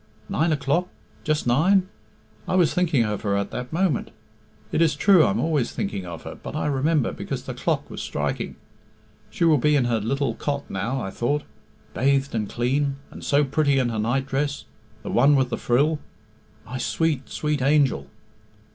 [0.29, 0.87] Nine o'clock?
[1.23, 1.87] Just nine?
[2.47, 4.09] I was thinking of her at that moment.
[4.71, 7.87] It is true I am always thinking of her, but I remember, because the clock
[7.87, 8.55] was striking.
[9.29, 11.43] 'She will be in her little cot now,' I thought,
[11.93, 14.65] 'bathed and clean, and so pretty in her nightdress,
[15.03, 15.99] the one with the frill!'
[16.65, 18.07] My sweet, sweet angel!"